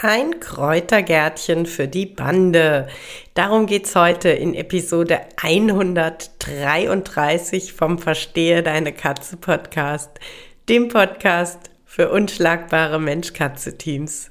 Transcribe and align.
Ein 0.00 0.38
Kräutergärtchen 0.38 1.66
für 1.66 1.88
die 1.88 2.06
Bande. 2.06 2.86
Darum 3.34 3.66
geht's 3.66 3.96
heute 3.96 4.28
in 4.28 4.54
Episode 4.54 5.22
133 5.42 7.72
vom 7.72 7.98
Verstehe 7.98 8.62
deine 8.62 8.92
Katze 8.92 9.36
Podcast, 9.36 10.20
dem 10.68 10.86
Podcast 10.86 11.58
für 11.84 12.12
unschlagbare 12.12 13.00
Mensch-Katze-Teams. 13.00 14.30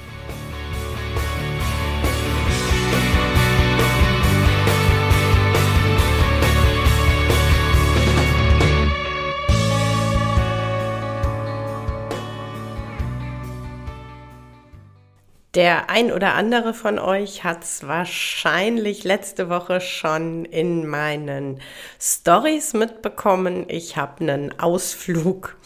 Der 15.53 15.89
ein 15.89 16.13
oder 16.13 16.35
andere 16.35 16.73
von 16.73 16.97
euch 16.97 17.43
hat 17.43 17.63
es 17.63 17.85
wahrscheinlich 17.85 19.03
letzte 19.03 19.49
Woche 19.49 19.81
schon 19.81 20.45
in 20.45 20.87
meinen 20.87 21.59
Stories 21.99 22.73
mitbekommen. 22.73 23.65
Ich 23.67 23.97
habe 23.97 24.21
einen 24.21 24.57
Ausflug 24.61 25.57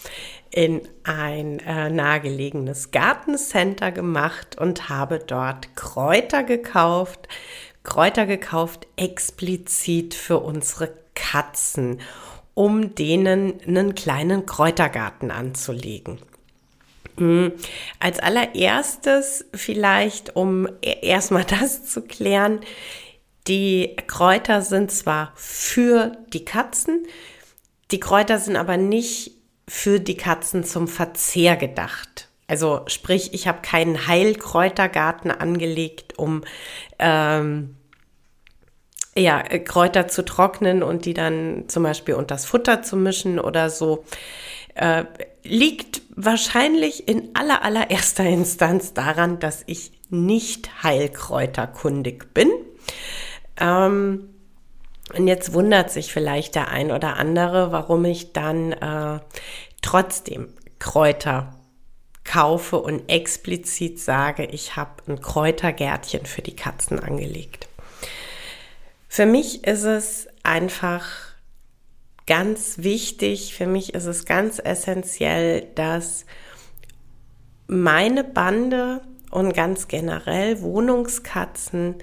in 0.50 0.82
ein 1.04 1.60
äh, 1.60 1.92
nahegelegenes 1.92 2.90
Gartencenter 2.90 3.92
gemacht 3.92 4.58
und 4.58 4.90
habe 4.90 5.20
dort 5.20 5.76
Kräuter 5.76 6.42
gekauft. 6.42 7.28
Kräuter 7.84 8.26
gekauft 8.26 8.88
explizit 8.96 10.16
für 10.16 10.40
unsere 10.40 10.94
Katzen, 11.14 12.00
um 12.56 12.96
denen 12.96 13.62
einen 13.68 13.94
kleinen 13.94 14.48
Kräutergarten 14.48 15.30
anzulegen. 15.30 16.20
Mhm. 17.18 17.54
Als 18.00 18.20
allererstes 18.20 19.46
vielleicht, 19.54 20.36
um 20.36 20.68
e-, 20.82 21.00
erstmal 21.02 21.44
das 21.60 21.86
zu 21.86 22.02
klären, 22.02 22.60
die 23.48 23.96
Kräuter 24.08 24.62
sind 24.62 24.92
zwar 24.92 25.32
für 25.36 26.18
die 26.34 26.46
Katzen, 26.46 27.06
die 27.92 28.00
Kräuter 28.00 28.40
sind 28.40 28.56
aber 28.56 28.78
nicht 28.78 29.32
für 29.68 30.00
die 30.00 30.18
Katzen 30.18 30.64
zum 30.64 30.88
Verzehr 30.88 31.56
gedacht. 31.56 32.30
Also 32.48 32.82
sprich, 32.88 33.34
ich 33.34 33.48
habe 33.48 33.62
keinen 33.62 34.08
Heilkräutergarten 34.08 35.32
angelegt, 35.32 36.18
um 36.18 36.44
ähm, 37.00 37.76
ja, 39.18 39.42
Kräuter 39.42 40.08
zu 40.08 40.26
trocknen 40.26 40.84
und 40.84 41.06
die 41.06 41.14
dann 41.14 41.66
zum 41.68 41.84
Beispiel 41.84 42.16
unter 42.16 42.36
das 42.36 42.46
Futter 42.46 42.84
zu 42.84 42.98
mischen 42.98 43.40
oder 43.40 43.70
so. 43.70 44.04
Äh, 44.76 45.06
liegt 45.46 46.02
wahrscheinlich 46.16 47.08
in 47.08 47.36
aller 47.36 47.64
allererster 47.64 48.26
Instanz 48.26 48.94
daran, 48.94 49.40
dass 49.40 49.64
ich 49.68 49.92
nicht 50.10 50.84
heilkräuterkundig 50.84 52.34
bin. 52.34 52.50
Ähm, 53.60 54.30
und 55.16 55.28
jetzt 55.28 55.54
wundert 55.54 55.92
sich 55.92 56.12
vielleicht 56.12 56.56
der 56.56 56.70
ein 56.70 56.92
oder 56.92 57.18
andere, 57.18 57.72
warum 57.72 58.06
ich 58.06 58.34
dann 58.34 58.72
äh, 58.74 59.20
trotzdem 59.82 60.50
Kräuter 60.80 61.56
kaufe 62.24 62.80
und 62.80 63.08
explizit 63.08 64.00
sage, 64.00 64.46
ich 64.46 64.76
habe 64.76 65.04
ein 65.08 65.22
Kräutergärtchen 65.22 66.26
für 66.26 66.42
die 66.42 66.56
Katzen 66.56 67.00
angelegt. 67.00 67.68
Für 69.08 69.26
mich 69.26 69.64
ist 69.64 69.84
es 69.84 70.28
einfach 70.44 71.06
ganz 72.28 72.80
wichtig, 72.80 73.54
für 73.56 73.68
mich 73.68 73.94
ist 73.94 74.06
es 74.06 74.26
ganz 74.26 74.60
essentiell, 74.64 75.68
dass 75.76 76.26
meine 77.68 78.24
Bande 78.24 79.02
und 79.32 79.54
ganz 79.54 79.88
generell 79.88 80.62
Wohnungskatzen 80.62 81.96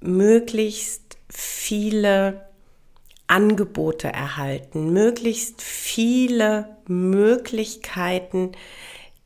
möglichst 0.00 1.18
viele 1.28 2.46
Angebote 3.26 4.08
erhalten, 4.08 4.92
möglichst 4.92 5.62
viele 5.62 6.76
Möglichkeiten, 6.86 8.52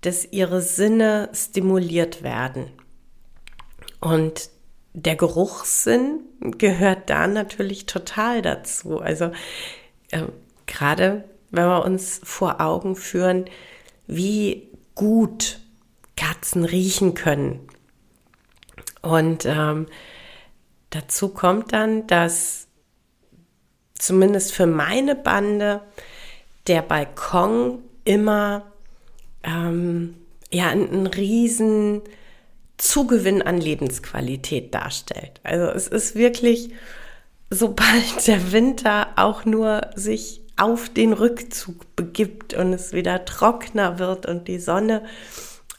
dass 0.02 0.24
ihre 0.30 0.62
Sinne 0.62 1.30
stimuliert 1.32 2.22
werden. 2.22 2.70
Und 4.00 4.50
der 4.92 5.16
Geruchssinn 5.16 6.20
gehört 6.40 7.10
da 7.10 7.26
natürlich 7.26 7.86
total 7.86 8.40
dazu. 8.42 9.00
Also 9.00 9.32
äh, 10.10 10.22
gerade 10.66 11.24
wenn 11.50 11.66
wir 11.66 11.84
uns 11.84 12.20
vor 12.22 12.60
Augen 12.60 12.96
führen, 12.96 13.46
wie 14.06 14.68
gut 14.94 15.60
Katzen 16.16 16.64
riechen 16.64 17.14
können. 17.14 17.68
Und 19.02 19.44
ähm, 19.46 19.86
dazu 20.90 21.28
kommt 21.28 21.72
dann, 21.72 22.06
dass 22.06 22.66
zumindest 23.94 24.52
für 24.52 24.66
meine 24.66 25.14
Bande 25.14 25.82
der 26.66 26.82
Balkon 26.82 27.78
immer 28.04 28.72
ähm, 29.42 30.16
ja 30.50 30.68
einen 30.68 31.06
riesen 31.06 32.02
Zugewinn 32.76 33.42
an 33.42 33.58
Lebensqualität 33.58 34.74
darstellt. 34.74 35.40
Also 35.44 35.66
es 35.66 35.88
ist 35.88 36.14
wirklich 36.14 36.70
sobald 37.50 38.26
der 38.26 38.52
Winter 38.52 39.08
auch 39.16 39.44
nur 39.44 39.90
sich 39.94 40.42
auf 40.56 40.88
den 40.88 41.12
Rückzug 41.12 41.94
begibt 41.96 42.54
und 42.54 42.72
es 42.72 42.92
wieder 42.92 43.24
trockener 43.24 43.98
wird 43.98 44.26
und 44.26 44.48
die 44.48 44.58
Sonne 44.58 45.02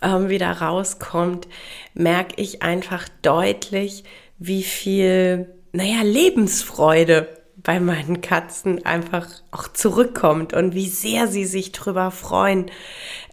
ähm, 0.01 0.29
wieder 0.29 0.51
rauskommt, 0.51 1.47
merke 1.95 2.35
ich 2.37 2.61
einfach 2.61 3.09
deutlich, 3.23 4.03
wie 4.37 4.61
viel, 4.63 5.47
naja, 5.71 6.03
Lebensfreude 6.03 7.27
bei 7.55 7.79
meinen 7.79 8.21
Katzen 8.21 8.85
einfach 8.85 9.27
auch 9.51 9.67
zurückkommt 9.67 10.53
und 10.53 10.75
wie 10.75 10.87
sehr 10.87 11.27
sie 11.27 11.45
sich 11.45 11.71
drüber 11.71 12.11
freuen, 12.11 12.69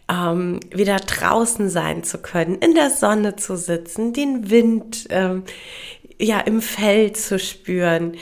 ähm, 0.09 0.59
wieder 0.71 0.97
draußen 0.97 1.69
sein 1.69 2.03
zu 2.03 2.17
können, 2.17 2.55
in 2.55 2.75
der 2.75 2.89
Sonne 2.89 3.35
zu 3.35 3.55
sitzen, 3.55 4.13
den 4.13 4.49
Wind 4.49 5.07
ähm, 5.09 5.43
ja 6.19 6.39
im 6.39 6.61
Feld 6.61 7.17
zu 7.17 7.39
spüren, 7.39 8.15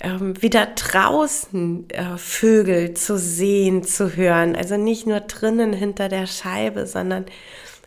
ähm, 0.00 0.40
wieder 0.42 0.66
draußen 0.66 1.90
äh, 1.90 2.16
Vögel 2.16 2.94
zu 2.94 3.18
sehen, 3.18 3.84
zu 3.84 4.16
hören. 4.16 4.56
Also 4.56 4.76
nicht 4.76 5.06
nur 5.06 5.20
drinnen 5.20 5.72
hinter 5.72 6.08
der 6.08 6.26
Scheibe, 6.26 6.86
sondern 6.86 7.26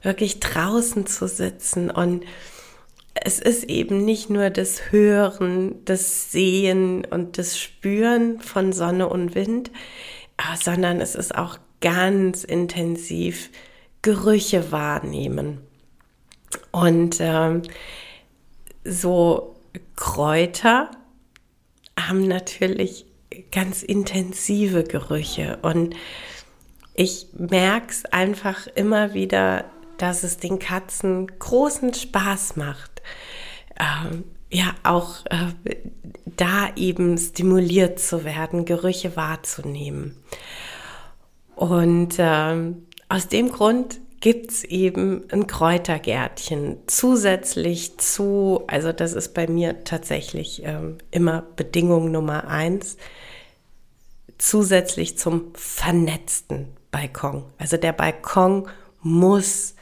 wirklich 0.03 0.39
draußen 0.39 1.07
zu 1.07 1.27
sitzen. 1.27 1.89
Und 1.89 2.23
es 3.15 3.39
ist 3.39 3.63
eben 3.65 4.05
nicht 4.05 4.29
nur 4.29 4.49
das 4.49 4.91
Hören, 4.91 5.83
das 5.85 6.31
Sehen 6.31 7.05
und 7.05 7.37
das 7.37 7.57
Spüren 7.59 8.39
von 8.41 8.73
Sonne 8.73 9.07
und 9.09 9.33
Wind, 9.33 9.71
äh, 10.37 10.57
sondern 10.61 11.01
es 11.01 11.15
ist 11.15 11.35
auch 11.35 11.57
ganz 11.81 12.43
intensiv 12.43 13.49
Gerüche 14.01 14.71
wahrnehmen. 14.71 15.59
Und 16.71 17.17
ähm, 17.19 17.63
so 18.83 19.52
Kräuter 19.95 20.91
haben 21.99 22.27
natürlich 22.27 23.05
ganz 23.51 23.83
intensive 23.83 24.83
Gerüche 24.83 25.59
und 25.61 25.95
ich 26.95 27.27
merke 27.33 27.87
es 27.89 28.05
einfach 28.05 28.67
immer 28.67 29.13
wieder, 29.13 29.65
dass 29.97 30.23
es 30.23 30.37
den 30.37 30.59
Katzen 30.59 31.27
großen 31.39 31.93
Spaß 31.93 32.55
macht, 32.55 33.01
ähm, 33.79 34.25
ja 34.51 34.75
auch 34.83 35.25
äh, 35.25 35.75
da 36.25 36.69
eben 36.75 37.17
stimuliert 37.17 37.99
zu 37.99 38.23
werden, 38.23 38.65
Gerüche 38.65 39.15
wahrzunehmen. 39.15 40.17
Und 41.55 42.15
ähm, 42.17 42.85
aus 43.09 43.27
dem 43.27 43.51
Grund 43.51 43.99
gibt's 44.23 44.63
eben 44.63 45.25
ein 45.33 45.47
Kräutergärtchen 45.47 46.77
zusätzlich 46.87 47.97
zu, 47.97 48.63
also 48.67 48.93
das 48.93 49.11
ist 49.11 49.33
bei 49.33 49.47
mir 49.47 49.83
tatsächlich 49.83 50.63
ähm, 50.63 50.99
immer 51.11 51.43
Bedingung 51.57 52.09
Nummer 52.09 52.47
eins, 52.47 52.95
zusätzlich 54.37 55.17
zum 55.17 55.53
vernetzten 55.55 56.69
Balkon. 56.89 57.43
Also 57.57 57.75
der 57.75 57.91
Balkon 57.91 58.69
muss 59.01 59.75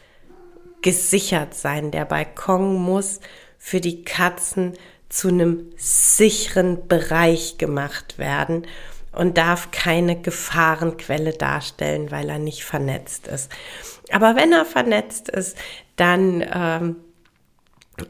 gesichert 0.81 1.53
sein. 1.53 1.91
Der 1.91 2.05
Balkon 2.05 2.81
muss 2.81 3.19
für 3.59 3.79
die 3.79 4.01
Katzen 4.01 4.73
zu 5.07 5.27
einem 5.27 5.69
sicheren 5.77 6.87
Bereich 6.87 7.59
gemacht 7.59 8.17
werden 8.17 8.65
und 9.11 9.37
darf 9.37 9.71
keine 9.71 10.21
Gefahrenquelle 10.21 11.33
darstellen, 11.33 12.11
weil 12.11 12.29
er 12.29 12.39
nicht 12.39 12.63
vernetzt 12.63 13.27
ist. 13.27 13.51
Aber 14.11 14.35
wenn 14.35 14.51
er 14.53 14.65
vernetzt 14.65 15.29
ist, 15.29 15.57
dann 15.95 16.43
ähm, 16.53 16.95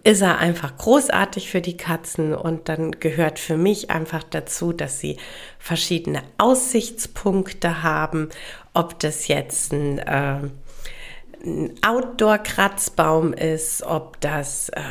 ist 0.03 0.21
er 0.21 0.37
einfach 0.37 0.77
großartig 0.77 1.49
für 1.49 1.61
die 1.61 1.77
Katzen 1.77 2.33
und 2.33 2.69
dann 2.69 2.91
gehört 2.91 3.39
für 3.39 3.57
mich 3.57 3.89
einfach 3.89 4.23
dazu, 4.23 4.73
dass 4.73 4.99
sie 4.99 5.17
verschiedene 5.59 6.21
Aussichtspunkte 6.37 7.83
haben, 7.83 8.29
ob 8.73 8.99
das 8.99 9.27
jetzt 9.27 9.73
ein, 9.73 9.99
äh, 9.99 10.39
ein 11.43 11.73
Outdoor-Kratzbaum 11.81 13.33
ist, 13.33 13.83
ob 13.83 14.21
das 14.21 14.69
äh, 14.69 14.81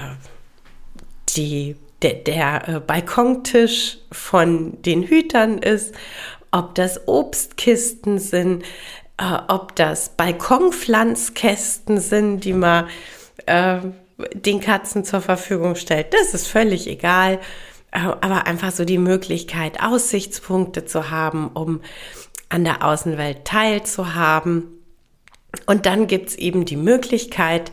die 1.36 1.76
der, 2.02 2.14
der 2.14 2.68
äh, 2.68 2.80
Balkontisch 2.80 3.98
von 4.10 4.80
den 4.82 5.02
Hütern 5.02 5.58
ist, 5.58 5.94
ob 6.50 6.74
das 6.74 7.06
Obstkisten 7.06 8.18
sind, 8.18 8.64
äh, 9.18 9.38
ob 9.48 9.76
das 9.76 10.10
Balkonpflanzkästen 10.10 12.00
sind, 12.00 12.40
die 12.40 12.54
man 12.54 12.88
äh, 13.46 13.78
den 14.34 14.60
Katzen 14.60 15.04
zur 15.04 15.20
Verfügung 15.20 15.76
stellt. 15.76 16.12
Das 16.12 16.34
ist 16.34 16.46
völlig 16.46 16.86
egal. 16.88 17.40
Äh, 17.92 17.98
aber 17.98 18.46
einfach 18.46 18.72
so 18.72 18.84
die 18.84 18.98
Möglichkeit, 18.98 19.82
Aussichtspunkte 19.82 20.84
zu 20.84 21.10
haben, 21.10 21.48
um 21.48 21.80
an 22.48 22.64
der 22.64 22.84
Außenwelt 22.84 23.44
teilzuhaben. 23.44 24.64
Und 25.66 25.86
dann 25.86 26.06
gibt's 26.06 26.34
eben 26.34 26.64
die 26.64 26.76
Möglichkeit, 26.76 27.72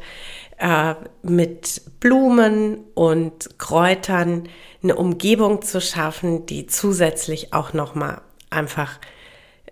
äh, 0.58 0.96
mit 1.22 1.82
Blumen 2.00 2.80
und 2.96 3.60
Kräutern 3.60 4.50
eine 4.82 4.96
Umgebung 4.96 5.62
zu 5.62 5.82
schaffen, 5.82 6.46
die 6.46 6.68
zusätzlich 6.68 7.54
auch 7.54 7.74
noch 7.74 7.96
mal 7.96 8.22
einfach 8.50 9.00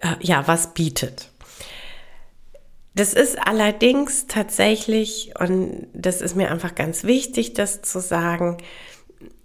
äh, 0.02 0.16
ja 0.22 0.48
was 0.48 0.74
bietet. 0.74 1.32
Das 2.94 3.14
ist 3.14 3.38
allerdings 3.46 4.28
tatsächlich 4.28 5.34
und 5.40 5.88
das 5.94 6.22
ist 6.22 6.36
mir 6.36 6.50
einfach 6.50 6.76
ganz 6.76 7.04
wichtig, 7.04 7.54
das 7.54 7.82
zu 7.82 8.00
sagen. 8.00 8.58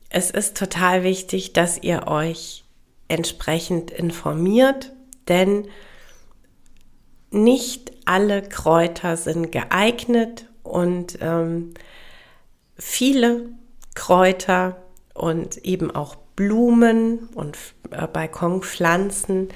Es 0.09 0.31
ist 0.31 0.57
total 0.57 1.03
wichtig, 1.03 1.53
dass 1.53 1.83
ihr 1.83 2.07
euch 2.07 2.65
entsprechend 3.09 3.91
informiert, 3.91 4.93
denn 5.27 5.67
nicht 7.31 7.93
alle 8.05 8.43
Kräuter 8.43 9.17
sind 9.17 9.53
geeignet 9.53 10.50
und 10.71 11.19
ähm, 11.21 11.75
viele 12.77 13.51
Kräuter 13.95 14.77
und 15.15 15.59
eben 15.59 15.91
auch 15.91 16.17
Blumen 16.37 17.29
und 17.35 17.59
äh, 17.91 18.07
Balkonpflanzen 18.07 19.49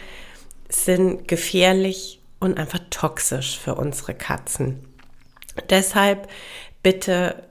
sind 0.69 1.29
gefährlich 1.29 2.21
und 2.41 2.59
einfach 2.59 2.81
toxisch 2.91 3.59
für 3.59 3.75
unsere 3.75 4.15
Katzen. 4.15 4.85
Deshalb 5.71 6.29
bitte 6.83 7.45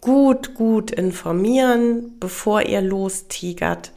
gut, 0.00 0.54
gut 0.54 0.90
informieren, 0.90 2.18
bevor 2.20 2.62
ihr 2.62 2.80
lostigert. 2.80 3.92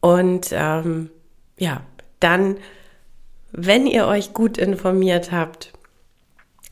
Und 0.00 0.50
ähm, 0.52 1.10
ja, 1.58 1.82
dann, 2.20 2.56
wenn 3.52 3.86
ihr 3.86 4.06
euch 4.06 4.32
gut 4.32 4.58
informiert 4.58 5.32
habt, 5.32 5.72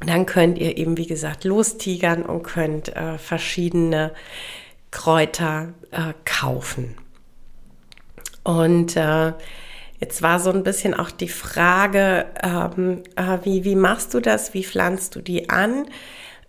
dann 0.01 0.27
könnt 0.27 0.59
ihr 0.59 0.77
eben, 0.77 0.97
wie 0.97 1.07
gesagt, 1.07 1.45
lostigern 1.45 2.23
und 2.23 2.43
könnt 2.43 2.95
äh, 2.95 3.19
verschiedene 3.19 4.13
Kräuter 4.91 5.75
äh, 5.91 6.15
kaufen. 6.25 6.97
Und 8.45 8.97
äh, 8.97 9.33
jetzt 9.99 10.23
war 10.23 10.39
so 10.39 10.51
ein 10.51 10.63
bisschen 10.63 10.95
auch 10.95 11.11
die 11.11 11.29
Frage, 11.29 12.27
ähm, 12.43 13.03
äh, 13.17 13.39
wie, 13.43 13.65
wie 13.65 13.75
machst 13.75 14.15
du 14.15 14.21
das? 14.21 14.55
Wie 14.55 14.65
pflanzt 14.65 15.17
du 15.17 15.21
die 15.21 15.51
an? 15.51 15.87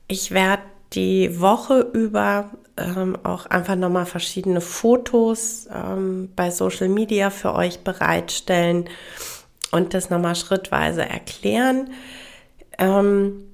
Ich 0.07 0.31
werde 0.31 0.63
die 0.93 1.39
Woche 1.39 1.81
über 1.93 2.51
ähm, 2.77 3.17
auch 3.23 3.47
einfach 3.47 3.75
nochmal 3.75 4.05
verschiedene 4.05 4.61
Fotos 4.61 5.67
ähm, 5.73 6.29
bei 6.35 6.51
Social 6.51 6.87
Media 6.87 7.31
für 7.31 7.53
euch 7.53 7.79
bereitstellen 7.79 8.89
und 9.71 9.93
das 9.93 10.09
nochmal 10.09 10.35
schrittweise 10.35 11.01
erklären 11.03 11.89
ähm, 12.79 13.45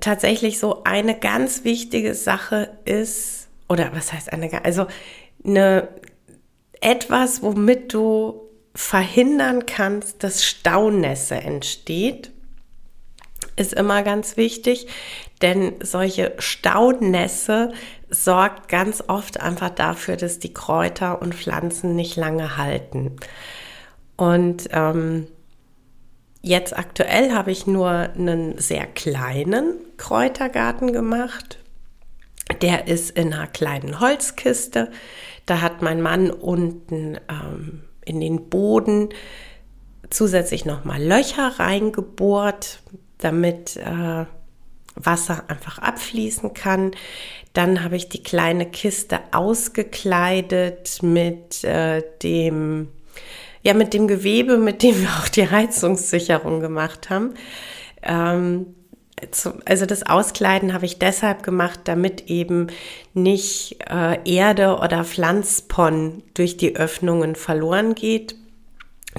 tatsächlich 0.00 0.58
so 0.58 0.82
eine 0.84 1.18
ganz 1.18 1.64
wichtige 1.64 2.14
Sache 2.14 2.76
ist, 2.84 3.48
oder 3.68 3.92
was 3.94 4.12
heißt 4.12 4.32
eine, 4.32 4.64
also 4.64 4.86
eine, 5.44 5.88
etwas, 6.80 7.42
womit 7.42 7.94
du 7.94 8.40
verhindern 8.74 9.66
kannst, 9.66 10.24
dass 10.24 10.44
Staunässe 10.44 11.36
entsteht, 11.36 12.32
ist 13.56 13.72
immer 13.72 14.02
ganz 14.02 14.36
wichtig, 14.36 14.88
denn 15.42 15.74
solche 15.80 16.32
Staunässe 16.38 17.72
sorgt 18.10 18.68
ganz 18.68 19.04
oft 19.06 19.40
einfach 19.40 19.70
dafür, 19.70 20.16
dass 20.16 20.40
die 20.40 20.52
Kräuter 20.52 21.22
und 21.22 21.34
Pflanzen 21.34 21.94
nicht 21.94 22.16
lange 22.16 22.56
halten. 22.56 23.16
Und 24.16 24.68
ähm, 24.72 25.28
Jetzt 26.46 26.76
aktuell 26.76 27.32
habe 27.32 27.50
ich 27.52 27.66
nur 27.66 27.88
einen 27.88 28.58
sehr 28.58 28.84
kleinen 28.84 29.76
Kräutergarten 29.96 30.92
gemacht. 30.92 31.58
Der 32.60 32.86
ist 32.86 33.12
in 33.12 33.32
einer 33.32 33.46
kleinen 33.46 33.98
Holzkiste. 33.98 34.90
Da 35.46 35.62
hat 35.62 35.80
mein 35.80 36.02
Mann 36.02 36.30
unten 36.30 37.16
ähm, 37.30 37.84
in 38.04 38.20
den 38.20 38.50
Boden 38.50 39.08
zusätzlich 40.10 40.66
nochmal 40.66 41.02
Löcher 41.02 41.58
reingebohrt, 41.58 42.82
damit 43.16 43.78
äh, 43.78 44.26
Wasser 44.96 45.44
einfach 45.48 45.78
abfließen 45.78 46.52
kann. 46.52 46.90
Dann 47.54 47.82
habe 47.82 47.96
ich 47.96 48.10
die 48.10 48.22
kleine 48.22 48.70
Kiste 48.70 49.20
ausgekleidet 49.32 51.02
mit 51.02 51.64
äh, 51.64 52.02
dem 52.22 52.90
ja 53.64 53.74
mit 53.74 53.94
dem 53.94 54.06
Gewebe, 54.06 54.58
mit 54.58 54.82
dem 54.82 55.00
wir 55.00 55.08
auch 55.08 55.28
die 55.28 55.50
Heizungssicherung 55.50 56.60
gemacht 56.60 57.10
haben. 57.10 57.34
Ähm, 58.02 58.66
also 59.64 59.86
das 59.86 60.04
Auskleiden 60.04 60.74
habe 60.74 60.84
ich 60.84 60.98
deshalb 60.98 61.42
gemacht, 61.42 61.80
damit 61.84 62.28
eben 62.28 62.66
nicht 63.14 63.78
äh, 63.88 64.18
Erde 64.24 64.76
oder 64.76 65.04
Pflanzpon 65.04 66.22
durch 66.34 66.56
die 66.56 66.76
Öffnungen 66.76 67.34
verloren 67.36 67.94
geht. 67.94 68.36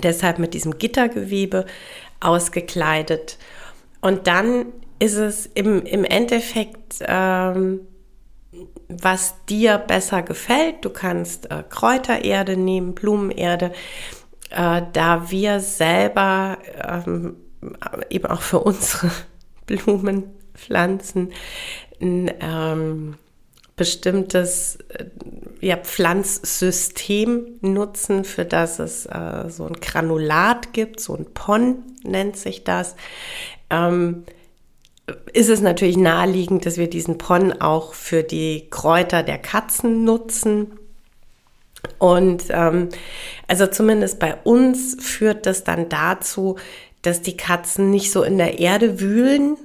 Deshalb 0.04 0.40
mit 0.40 0.54
diesem 0.54 0.78
Gittergewebe 0.78 1.66
ausgekleidet. 2.20 3.38
Und 4.02 4.28
dann 4.28 4.68
ist 5.00 5.16
es 5.16 5.46
im, 5.48 5.84
im 5.84 6.04
Endeffekt, 6.04 7.00
ähm, 7.02 7.82
was 8.88 9.36
dir 9.50 9.78
besser 9.78 10.22
gefällt. 10.22 10.84
Du 10.86 10.90
kannst 10.90 11.50
äh, 11.50 11.64
Kräutererde 11.68 12.58
nehmen, 12.58 12.94
Blumenerde 12.94 13.72
äh, 14.52 14.82
da 14.94 15.32
wir 15.32 15.60
selber 15.60 16.58
ähm, 16.82 17.38
eben 18.10 18.26
auch 18.26 18.42
für 18.42 18.60
unsere 18.60 19.12
Blumenpflanzen 19.66 21.32
ein 22.02 22.32
ähm, 22.40 23.16
bestimmtes 23.76 24.78
äh, 24.90 25.06
ja, 25.62 25.78
Pflanzsystem 25.78 27.58
nutzen, 27.62 28.24
für 28.24 28.46
das 28.46 28.80
es 28.80 29.06
äh, 29.06 29.50
so 29.50 29.66
ein 29.66 29.74
Granulat 29.74 30.74
gibt, 30.74 31.00
so 31.00 31.16
ein 31.16 31.26
PON 31.34 31.84
nennt 32.04 32.38
sich 32.38 32.64
das. 32.64 32.96
Ähm, 33.70 34.24
ist 35.34 35.50
es 35.50 35.62
natürlich 35.62 35.98
naheliegend, 35.98 36.66
dass 36.66 36.78
wir 36.78 36.90
diesen 36.90 37.18
PON 37.18 37.54
auch 37.54 37.94
für 37.94 38.24
die 38.24 38.68
Kräuter 38.70 39.24
der 39.24 39.38
Katzen 39.38 40.04
nutzen. 40.04 40.80
Und 42.00 42.44
ähm, 42.50 42.90
also 43.48 43.68
zumindest 43.68 44.20
bei 44.20 44.36
uns 44.44 44.98
führt 45.00 45.46
das 45.46 45.64
dann 45.64 45.90
dazu, 45.90 46.58
dass 47.02 47.22
die 47.22 47.38
Katzen 47.38 47.92
nicht 47.92 48.12
so 48.12 48.24
in 48.24 48.38
der 48.38 48.60
Erde 48.60 49.00
wühlen, 49.00 49.58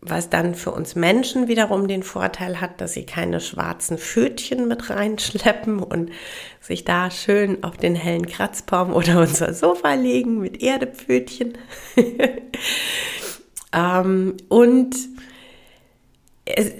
was 0.00 0.30
dann 0.30 0.54
für 0.54 0.70
uns 0.70 0.94
Menschen 0.94 1.48
wiederum 1.48 1.88
den 1.88 2.02
Vorteil 2.02 2.60
hat, 2.60 2.80
dass 2.80 2.92
sie 2.92 3.04
keine 3.04 3.40
schwarzen 3.40 3.98
Pfötchen 3.98 4.68
mit 4.68 4.90
reinschleppen 4.90 5.80
und 5.80 6.10
sich 6.60 6.84
da 6.84 7.10
schön 7.10 7.64
auf 7.64 7.76
den 7.76 7.96
hellen 7.96 8.26
Kratzbaum 8.26 8.92
oder 8.92 9.18
unser 9.20 9.52
Sofa 9.54 9.94
legen 9.94 10.38
mit 10.38 10.62
Erdepfötchen. 10.62 11.58
Ähm, 13.72 14.36
und 14.48 14.96
es, 16.44 16.72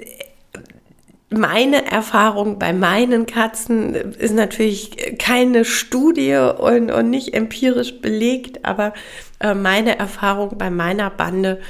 meine 1.30 1.85
Erfahrung 1.85 2.58
bei 2.58 2.73
meinen 2.73 3.26
Katzen 3.26 3.94
ist 3.94 4.35
natürlich 4.35 5.18
keine 5.18 5.64
Studie 5.64 6.35
und, 6.35 6.90
und 6.90 7.11
nicht 7.11 7.35
empirisch 7.35 8.00
belegt, 8.00 8.64
aber 8.64 8.94
äh, 9.40 9.54
meine 9.54 9.99
Erfahrung 9.99 10.56
bei 10.56 10.70
meiner 10.70 11.11
Bande, 11.11 11.61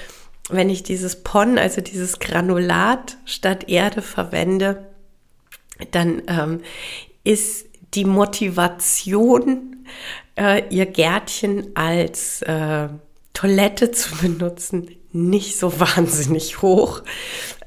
wenn 0.48 0.70
ich 0.70 0.84
dieses 0.84 1.22
PON, 1.24 1.58
also 1.58 1.80
dieses 1.80 2.20
Granulat 2.20 3.16
statt 3.24 3.68
Erde 3.68 4.00
verwende, 4.00 4.86
dann 5.90 6.22
ähm, 6.28 6.60
ist 7.24 7.66
die 7.94 8.04
Motivation, 8.04 9.84
äh, 10.38 10.62
ihr 10.70 10.86
Gärtchen 10.86 11.72
als 11.74 12.42
äh, 12.42 12.88
Toilette 13.34 13.90
zu 13.90 14.16
benutzen, 14.18 14.90
nicht 15.12 15.58
so 15.58 15.80
wahnsinnig 15.80 16.62
hoch. 16.62 17.02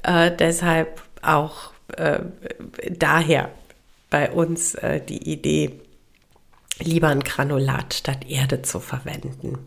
Äh, 0.02 0.34
deshalb 0.34 1.02
auch 1.20 1.71
äh, 1.96 2.20
daher 2.90 3.50
bei 4.10 4.30
uns 4.30 4.74
äh, 4.74 5.00
die 5.00 5.30
Idee, 5.30 5.80
lieber 6.78 7.08
ein 7.08 7.20
Granulat 7.20 7.94
statt 7.94 8.28
Erde 8.28 8.62
zu 8.62 8.80
verwenden. 8.80 9.58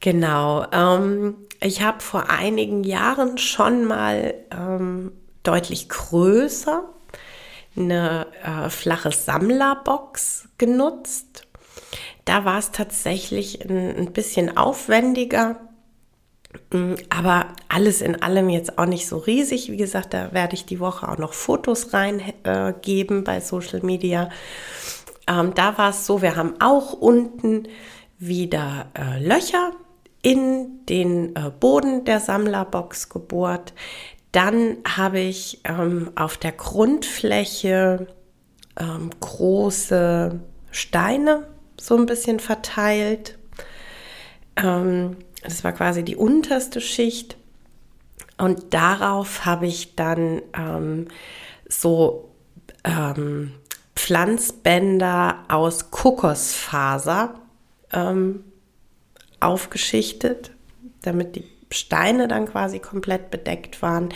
Genau. 0.00 0.66
Ähm, 0.72 1.36
ich 1.60 1.82
habe 1.82 2.00
vor 2.00 2.30
einigen 2.30 2.84
Jahren 2.84 3.38
schon 3.38 3.84
mal 3.84 4.34
ähm, 4.50 5.12
deutlich 5.42 5.88
größer 5.88 6.84
eine 7.76 8.26
äh, 8.42 8.68
flache 8.70 9.12
Sammlerbox 9.12 10.48
genutzt. 10.58 11.46
Da 12.24 12.44
war 12.44 12.58
es 12.58 12.72
tatsächlich 12.72 13.64
ein, 13.64 13.96
ein 13.96 14.12
bisschen 14.12 14.56
aufwendiger 14.56 15.56
aber 17.10 17.46
alles 17.68 18.00
in 18.00 18.22
allem 18.22 18.48
jetzt 18.48 18.78
auch 18.78 18.86
nicht 18.86 19.06
so 19.06 19.18
riesig. 19.18 19.70
Wie 19.70 19.76
gesagt, 19.76 20.14
da 20.14 20.32
werde 20.32 20.54
ich 20.54 20.66
die 20.66 20.80
Woche 20.80 21.08
auch 21.08 21.18
noch 21.18 21.32
Fotos 21.32 21.92
reingeben 21.92 23.20
äh, 23.20 23.22
bei 23.22 23.40
Social 23.40 23.80
Media. 23.82 24.30
Ähm, 25.28 25.54
da 25.54 25.78
war 25.78 25.90
es 25.90 26.06
so, 26.06 26.22
wir 26.22 26.36
haben 26.36 26.54
auch 26.60 26.92
unten 26.92 27.68
wieder 28.18 28.86
äh, 28.94 29.22
Löcher 29.24 29.72
in 30.22 30.84
den 30.86 31.34
äh, 31.36 31.50
Boden 31.58 32.04
der 32.04 32.20
Sammlerbox 32.20 33.08
gebohrt. 33.08 33.72
Dann 34.32 34.78
habe 34.84 35.20
ich 35.20 35.60
ähm, 35.64 36.10
auf 36.14 36.36
der 36.36 36.52
Grundfläche 36.52 38.06
ähm, 38.78 39.10
große 39.20 40.40
Steine 40.70 41.48
so 41.80 41.96
ein 41.96 42.06
bisschen 42.06 42.38
verteilt. 42.40 43.38
Ähm, 44.56 45.16
das 45.42 45.64
war 45.64 45.72
quasi 45.72 46.04
die 46.04 46.16
unterste 46.16 46.80
Schicht. 46.80 47.36
Und 48.38 48.72
darauf 48.72 49.44
habe 49.44 49.66
ich 49.66 49.96
dann 49.96 50.42
ähm, 50.56 51.08
so 51.68 52.30
ähm, 52.84 53.52
Pflanzbänder 53.94 55.44
aus 55.48 55.90
Kokosfaser 55.90 57.34
ähm, 57.92 58.44
aufgeschichtet, 59.40 60.52
damit 61.02 61.36
die 61.36 61.44
Steine 61.70 62.28
dann 62.28 62.46
quasi 62.46 62.78
komplett 62.78 63.30
bedeckt 63.30 63.82
waren. 63.82 64.08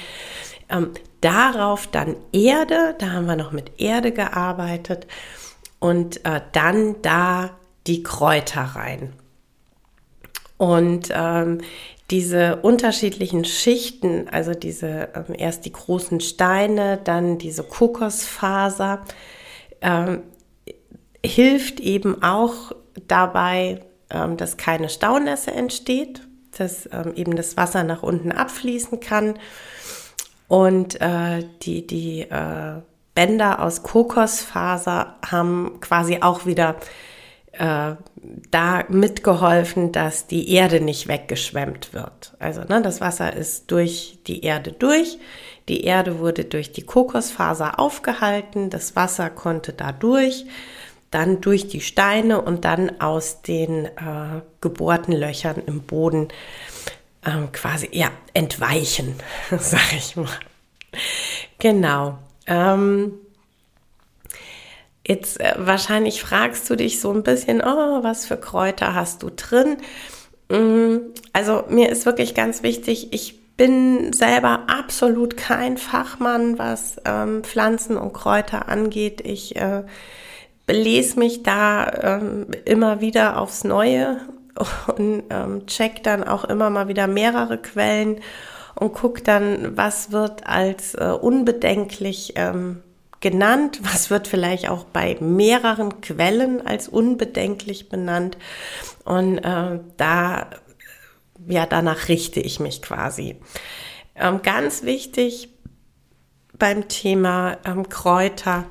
Ähm, 0.68 0.92
darauf 1.20 1.86
dann 1.86 2.16
Erde, 2.32 2.94
da 2.98 3.12
haben 3.12 3.26
wir 3.26 3.36
noch 3.36 3.52
mit 3.52 3.80
Erde 3.80 4.12
gearbeitet 4.12 5.06
und 5.78 6.24
äh, 6.24 6.40
dann 6.52 7.00
da 7.02 7.50
die 7.86 8.02
Kräuter 8.02 8.62
rein. 8.62 9.12
Und 10.56 11.08
ähm, 11.12 11.60
diese 12.10 12.56
unterschiedlichen 12.56 13.44
Schichten, 13.44 14.28
also 14.28 14.52
diese 14.52 15.08
ähm, 15.14 15.34
erst 15.36 15.64
die 15.64 15.72
großen 15.72 16.20
Steine, 16.20 16.98
dann 17.02 17.38
diese 17.38 17.64
Kokosfaser, 17.64 19.04
ähm, 19.80 20.22
hilft 21.24 21.80
eben 21.80 22.22
auch 22.22 22.72
dabei, 23.08 23.80
ähm, 24.10 24.36
dass 24.36 24.56
keine 24.56 24.88
Staunässe 24.88 25.50
entsteht, 25.52 26.20
dass 26.56 26.88
ähm, 26.92 27.14
eben 27.16 27.36
das 27.36 27.56
Wasser 27.56 27.82
nach 27.82 28.02
unten 28.02 28.32
abfließen 28.32 29.00
kann. 29.00 29.38
Und 30.46 31.00
äh, 31.00 31.42
die, 31.62 31.86
die 31.86 32.20
äh, 32.20 32.80
Bänder 33.14 33.62
aus 33.62 33.82
Kokosfaser 33.82 35.16
haben 35.24 35.80
quasi 35.80 36.18
auch 36.20 36.46
wieder 36.46 36.76
äh, 37.58 37.96
da 38.50 38.84
mitgeholfen, 38.88 39.92
dass 39.92 40.26
die 40.26 40.50
Erde 40.52 40.80
nicht 40.80 41.08
weggeschwemmt 41.08 41.92
wird. 41.92 42.34
Also 42.38 42.62
ne, 42.62 42.82
das 42.82 43.00
Wasser 43.00 43.34
ist 43.34 43.70
durch 43.70 44.18
die 44.26 44.44
Erde 44.44 44.72
durch. 44.72 45.18
Die 45.68 45.84
Erde 45.84 46.18
wurde 46.18 46.44
durch 46.44 46.72
die 46.72 46.82
Kokosfaser 46.82 47.78
aufgehalten. 47.80 48.70
Das 48.70 48.96
Wasser 48.96 49.30
konnte 49.30 49.72
da 49.72 49.92
durch, 49.92 50.44
dann 51.10 51.40
durch 51.40 51.68
die 51.68 51.80
Steine 51.80 52.40
und 52.42 52.64
dann 52.64 53.00
aus 53.00 53.42
den 53.42 53.86
äh, 53.86 54.42
gebohrten 54.60 55.12
Löchern 55.12 55.62
im 55.66 55.82
Boden 55.82 56.28
äh, 57.24 57.46
quasi 57.52 57.88
ja 57.92 58.10
entweichen, 58.34 59.14
sag 59.58 59.92
ich 59.96 60.16
mal. 60.16 60.28
Genau. 61.58 62.18
Ähm, 62.46 63.14
Jetzt 65.06 65.40
äh, 65.40 65.54
wahrscheinlich 65.58 66.22
fragst 66.22 66.68
du 66.70 66.76
dich 66.76 67.00
so 67.00 67.12
ein 67.12 67.22
bisschen, 67.22 67.60
oh, 67.60 68.02
was 68.02 68.26
für 68.26 68.36
Kräuter 68.36 68.94
hast 68.94 69.22
du 69.22 69.30
drin? 69.30 69.76
Mm, 70.48 71.12
also 71.32 71.64
mir 71.68 71.90
ist 71.90 72.06
wirklich 72.06 72.34
ganz 72.34 72.62
wichtig, 72.62 73.12
ich 73.12 73.56
bin 73.56 74.12
selber 74.12 74.64
absolut 74.66 75.36
kein 75.36 75.76
Fachmann, 75.78 76.58
was 76.58 76.96
ähm, 77.04 77.44
Pflanzen 77.44 77.96
und 77.96 78.12
Kräuter 78.12 78.68
angeht. 78.68 79.20
Ich 79.20 79.56
äh, 79.56 79.84
belese 80.66 81.18
mich 81.18 81.42
da 81.42 82.18
ähm, 82.20 82.46
immer 82.64 83.00
wieder 83.00 83.38
aufs 83.38 83.64
Neue 83.64 84.18
und 84.96 85.24
ähm, 85.30 85.66
check 85.66 86.02
dann 86.02 86.24
auch 86.24 86.44
immer 86.44 86.70
mal 86.70 86.88
wieder 86.88 87.06
mehrere 87.06 87.58
Quellen 87.58 88.20
und 88.74 88.92
guck 88.92 89.22
dann, 89.22 89.76
was 89.76 90.10
wird 90.10 90.46
als 90.46 90.94
äh, 90.94 91.10
unbedenklich 91.20 92.32
ähm, 92.36 92.82
genannt, 93.24 93.80
was 93.82 94.10
wird 94.10 94.28
vielleicht 94.28 94.68
auch 94.68 94.84
bei 94.84 95.16
mehreren 95.18 96.02
Quellen 96.02 96.64
als 96.64 96.88
unbedenklich 96.88 97.88
benannt. 97.88 98.36
Und 99.04 99.38
äh, 99.38 99.80
da, 99.96 100.50
ja, 101.48 101.64
danach 101.64 102.08
richte 102.08 102.40
ich 102.40 102.60
mich 102.60 102.82
quasi. 102.82 103.40
Ähm, 104.14 104.42
ganz 104.42 104.82
wichtig 104.82 105.48
beim 106.52 106.86
Thema 106.88 107.56
ähm, 107.64 107.88
Kräuter, 107.88 108.66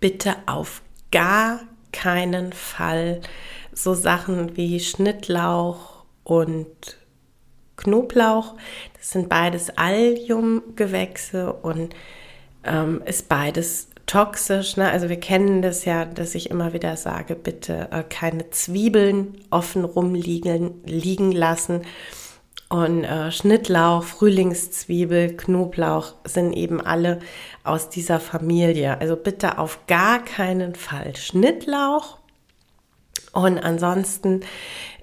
bitte 0.00 0.34
auf 0.46 0.82
gar 1.12 1.60
keinen 1.92 2.52
Fall 2.52 3.20
so 3.72 3.94
Sachen 3.94 4.56
wie 4.56 4.80
Schnittlauch 4.80 6.04
und 6.24 6.98
Knoblauch. 7.76 8.56
Das 8.94 9.12
sind 9.12 9.28
beides 9.28 9.70
Alliumgewächse 9.78 11.52
und 11.52 11.94
ähm, 12.68 13.02
ist 13.04 13.28
beides 13.28 13.88
toxisch. 14.06 14.76
Ne? 14.76 14.90
Also 14.90 15.08
wir 15.08 15.20
kennen 15.20 15.62
das 15.62 15.84
ja, 15.84 16.04
dass 16.04 16.34
ich 16.34 16.50
immer 16.50 16.72
wieder 16.72 16.96
sage, 16.96 17.36
bitte 17.36 17.88
äh, 17.92 18.02
keine 18.02 18.50
Zwiebeln 18.50 19.38
offen 19.50 19.84
rumliegen 19.84 20.82
liegen 20.84 21.32
lassen. 21.32 21.82
Und 22.68 23.04
äh, 23.04 23.30
Schnittlauch, 23.30 24.02
Frühlingszwiebel, 24.02 25.36
Knoblauch 25.36 26.14
sind 26.24 26.52
eben 26.52 26.80
alle 26.80 27.20
aus 27.64 27.88
dieser 27.88 28.20
Familie. 28.20 29.00
Also 29.00 29.16
bitte 29.16 29.58
auf 29.58 29.86
gar 29.86 30.22
keinen 30.22 30.74
Fall 30.74 31.16
Schnittlauch. 31.16 32.18
Und 33.32 33.58
ansonsten, 33.58 34.40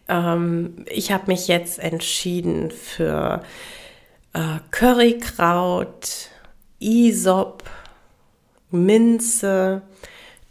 ähm, 0.07 0.85
ich 0.89 1.11
habe 1.11 1.27
mich 1.27 1.47
jetzt 1.47 1.79
entschieden 1.79 2.69
für 2.69 3.41
äh, 4.33 4.59
Currykraut, 4.69 6.29
Isop, 6.79 7.63
Minze, 8.71 9.81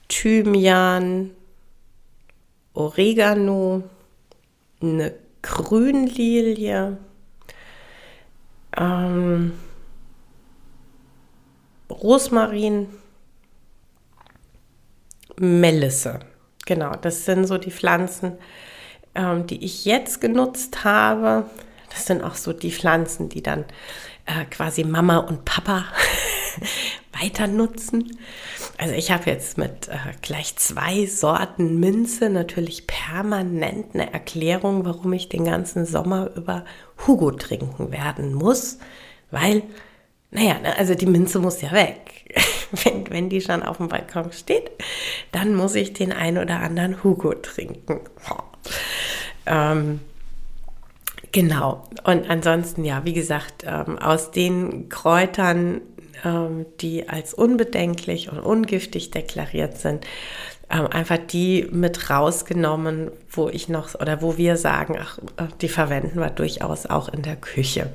Thymian, 0.08 1.30
Oregano, 2.72 3.84
eine 4.80 5.14
Grünlilie, 5.42 6.98
ähm, 8.76 9.52
Rosmarin, 11.90 12.88
Melisse. 15.38 16.20
Genau, 16.66 16.94
das 16.96 17.24
sind 17.24 17.46
so 17.46 17.58
die 17.58 17.70
Pflanzen, 17.70 18.38
ähm, 19.14 19.46
die 19.46 19.64
ich 19.64 19.84
jetzt 19.84 20.20
genutzt 20.20 20.84
habe. 20.84 21.44
Das 21.90 22.06
sind 22.06 22.22
auch 22.22 22.34
so 22.34 22.52
die 22.52 22.72
Pflanzen, 22.72 23.28
die 23.28 23.42
dann 23.42 23.64
äh, 24.26 24.44
quasi 24.46 24.84
Mama 24.84 25.18
und 25.18 25.44
Papa 25.44 25.84
weiter 27.20 27.46
nutzen. 27.46 28.18
Also 28.78 28.94
ich 28.94 29.10
habe 29.10 29.30
jetzt 29.30 29.56
mit 29.58 29.88
äh, 29.88 29.96
gleich 30.22 30.56
zwei 30.56 31.06
Sorten 31.06 31.78
Minze 31.78 32.30
natürlich 32.30 32.86
permanent 32.86 33.94
eine 33.94 34.12
Erklärung, 34.12 34.84
warum 34.84 35.12
ich 35.12 35.28
den 35.28 35.44
ganzen 35.44 35.86
Sommer 35.86 36.30
über 36.36 36.64
Hugo 37.06 37.30
trinken 37.30 37.92
werden 37.92 38.34
muss, 38.34 38.78
weil, 39.30 39.62
naja, 40.30 40.58
ne, 40.58 40.76
also 40.76 40.94
die 40.94 41.06
Minze 41.06 41.38
muss 41.38 41.60
ja 41.60 41.72
weg. 41.72 42.34
wenn, 42.84 43.08
wenn 43.10 43.28
die 43.28 43.40
schon 43.40 43.62
auf 43.62 43.76
dem 43.76 43.88
Balkon 43.88 44.32
steht, 44.32 44.70
dann 45.32 45.54
muss 45.54 45.74
ich 45.74 45.92
den 45.92 46.12
ein 46.12 46.38
oder 46.38 46.60
anderen 46.60 47.04
Hugo 47.04 47.34
trinken. 47.34 48.00
Ähm, 49.46 50.00
genau. 51.34 51.84
Und 52.04 52.30
ansonsten, 52.30 52.84
ja, 52.84 53.04
wie 53.04 53.12
gesagt, 53.12 53.64
ähm, 53.66 53.98
aus 53.98 54.30
den 54.30 54.88
Kräutern, 54.88 55.82
ähm, 56.24 56.64
die 56.80 57.08
als 57.08 57.34
unbedenklich 57.34 58.32
und 58.32 58.38
ungiftig 58.38 59.10
deklariert 59.10 59.76
sind, 59.76 60.06
ähm, 60.70 60.86
einfach 60.86 61.18
die 61.18 61.68
mit 61.70 62.08
rausgenommen, 62.08 63.10
wo 63.28 63.50
ich 63.50 63.68
noch 63.68 63.94
oder 63.94 64.22
wo 64.22 64.38
wir 64.38 64.56
sagen, 64.56 64.96
ach, 64.98 65.18
äh, 65.36 65.48
die 65.60 65.68
verwenden 65.68 66.20
wir 66.20 66.30
durchaus 66.30 66.86
auch 66.86 67.08
in 67.08 67.22
der 67.22 67.36
Küche. 67.36 67.90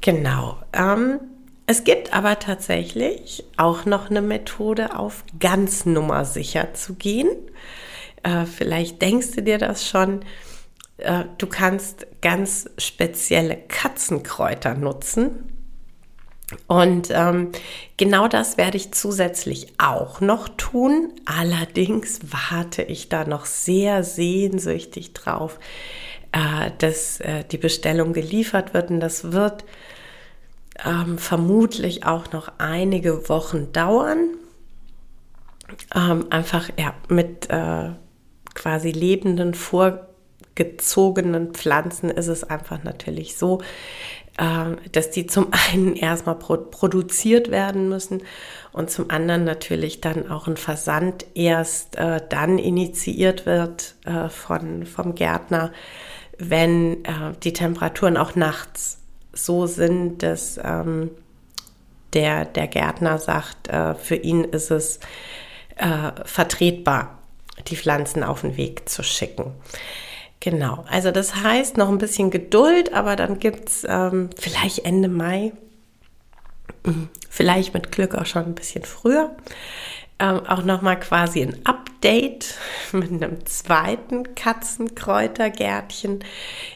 Genau. 0.00 0.58
Ähm, 0.72 1.18
es 1.66 1.84
gibt 1.84 2.12
aber 2.12 2.38
tatsächlich 2.38 3.44
auch 3.56 3.86
noch 3.86 4.10
eine 4.10 4.20
Methode, 4.20 4.98
auf 4.98 5.24
ganz 5.40 5.86
nummersicher 5.86 6.74
zu 6.74 6.94
gehen. 6.94 7.30
Äh, 8.22 8.44
vielleicht 8.44 9.00
denkst 9.00 9.32
du 9.36 9.42
dir 9.42 9.58
das 9.58 9.88
schon. 9.88 10.20
Äh, 11.02 11.24
du 11.38 11.46
kannst 11.46 12.06
ganz 12.20 12.70
spezielle 12.78 13.56
Katzenkräuter 13.56 14.74
nutzen. 14.74 15.48
Und 16.66 17.08
ähm, 17.10 17.50
genau 17.96 18.28
das 18.28 18.58
werde 18.58 18.76
ich 18.76 18.92
zusätzlich 18.92 19.72
auch 19.78 20.20
noch 20.20 20.48
tun. 20.50 21.12
Allerdings 21.24 22.20
warte 22.30 22.82
ich 22.82 23.08
da 23.08 23.24
noch 23.24 23.46
sehr 23.46 24.04
sehnsüchtig 24.04 25.14
drauf, 25.14 25.58
äh, 26.32 26.70
dass 26.78 27.20
äh, 27.20 27.44
die 27.44 27.58
Bestellung 27.58 28.12
geliefert 28.12 28.74
wird. 28.74 28.90
Und 28.90 29.00
das 29.00 29.32
wird 29.32 29.64
ähm, 30.84 31.18
vermutlich 31.18 32.04
auch 32.04 32.32
noch 32.32 32.52
einige 32.58 33.28
Wochen 33.28 33.72
dauern. 33.72 34.36
Ähm, 35.94 36.26
einfach 36.30 36.68
ja, 36.78 36.94
mit 37.08 37.48
äh, 37.48 37.90
quasi 38.54 38.90
lebenden, 38.90 39.54
vorgezogenen 40.56 41.52
Pflanzen 41.52 42.10
ist 42.10 42.28
es 42.28 42.44
einfach 42.44 42.84
natürlich 42.84 43.36
so, 43.36 43.60
äh, 44.38 44.76
dass 44.92 45.10
die 45.10 45.26
zum 45.26 45.48
einen 45.72 45.96
erstmal 45.96 46.36
pro 46.36 46.56
produziert 46.56 47.50
werden 47.50 47.88
müssen 47.88 48.22
und 48.72 48.90
zum 48.90 49.10
anderen 49.10 49.44
natürlich 49.44 50.00
dann 50.00 50.30
auch 50.30 50.46
ein 50.46 50.56
Versand 50.56 51.26
erst 51.34 51.96
äh, 51.96 52.20
dann 52.28 52.58
initiiert 52.58 53.46
wird 53.46 53.94
äh, 54.04 54.28
von, 54.28 54.86
vom 54.86 55.14
Gärtner, 55.14 55.72
wenn 56.38 57.04
äh, 57.04 57.32
die 57.42 57.52
Temperaturen 57.52 58.16
auch 58.16 58.34
nachts 58.34 58.98
so 59.32 59.66
sind, 59.66 60.22
dass 60.22 60.60
ähm, 60.62 61.10
der, 62.12 62.44
der 62.44 62.66
Gärtner 62.66 63.18
sagt, 63.18 63.70
für 64.02 64.16
ihn 64.16 64.44
ist 64.44 64.70
es 64.70 65.00
vertretbar, 66.26 67.18
die 67.68 67.76
Pflanzen 67.76 68.22
auf 68.22 68.42
den 68.42 68.58
Weg 68.58 68.86
zu 68.86 69.02
schicken. 69.02 69.54
Genau, 70.42 70.84
also 70.90 71.12
das 71.12 71.36
heißt 71.36 71.76
noch 71.76 71.88
ein 71.88 71.98
bisschen 71.98 72.32
Geduld, 72.32 72.92
aber 72.94 73.14
dann 73.14 73.38
gibt 73.38 73.68
es 73.68 73.86
ähm, 73.88 74.28
vielleicht 74.36 74.80
Ende 74.80 75.08
Mai, 75.08 75.52
vielleicht 77.30 77.74
mit 77.74 77.92
Glück 77.92 78.16
auch 78.16 78.26
schon 78.26 78.46
ein 78.46 78.56
bisschen 78.56 78.82
früher, 78.82 79.36
ähm, 80.18 80.44
auch 80.44 80.64
nochmal 80.64 80.98
quasi 80.98 81.42
ein 81.42 81.64
Update 81.64 82.56
mit 82.92 83.10
einem 83.10 83.46
zweiten 83.46 84.34
Katzenkräutergärtchen, 84.34 86.24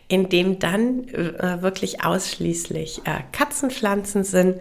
in 0.07 0.29
dem 0.29 0.61
dann 0.61 1.09
äh, 1.09 1.61
wirklich 1.61 2.05
ausschließlich 2.05 3.01
äh, 3.05 3.19
Katzenpflanzen 3.33 4.23
sind. 4.23 4.61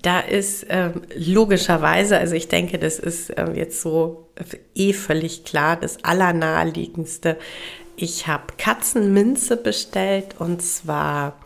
Da 0.00 0.20
ist 0.20 0.62
äh, 0.70 0.92
logischerweise, 1.14 2.16
also 2.16 2.34
ich 2.34 2.48
denke, 2.48 2.78
das 2.78 2.98
ist 2.98 3.34
ähm, 3.36 3.54
jetzt 3.54 3.82
so 3.82 4.30
eh 4.74 4.94
völlig 4.94 5.44
klar, 5.44 5.76
das 5.76 6.02
Allernaheliegendste. 6.04 7.36
Ich 7.96 8.26
habe 8.26 8.54
Katzenminze 8.58 9.56
bestellt 9.56 10.36
und 10.38 10.62
zwar 10.62 11.36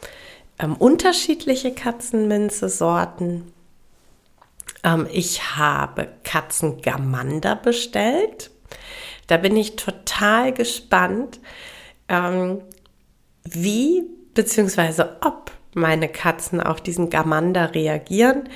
ähm, 0.59 0.75
unterschiedliche 0.77 1.73
Katzenminze-Sorten 1.73 3.53
ähm, 4.85 5.07
ich 5.13 5.57
habe 5.57 6.09
Katzengamander 6.25 7.57
bestellt. 7.57 8.51
Da 9.27 9.37
bin 9.37 9.57
ich 9.57 9.77
total 9.77 10.53
gespannt, 10.53 11.41
ähm, 12.09 12.63
wie 13.45 14.05
bzw. 14.35 15.05
ob 15.21 15.51
meine 15.75 16.09
Katzen 16.09 16.61
auf 16.61 16.81
diesen 16.81 17.11
Gamander 17.11 17.75
reagieren. 17.75 18.49